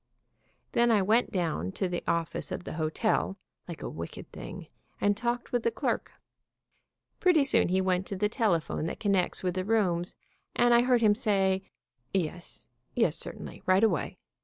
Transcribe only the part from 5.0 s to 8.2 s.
talked with the clerk. Pretty soon he went to